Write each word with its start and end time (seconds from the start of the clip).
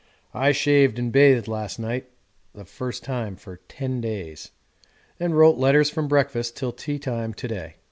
I 0.33 0.51
shaved 0.51 0.97
and 0.97 1.11
bathed 1.11 1.47
last 1.47 1.77
night 1.77 2.09
(the 2.55 2.65
first 2.65 3.03
time 3.03 3.35
for 3.35 3.57
10 3.67 4.01
days) 4.01 4.49
and 5.19 5.37
wrote 5.37 5.57
letters 5.59 5.91
from 5.91 6.07
breakfast 6.07 6.57
till 6.57 6.71
tea 6.71 6.97
time 6.97 7.35
to 7.35 7.47
day. 7.47 7.75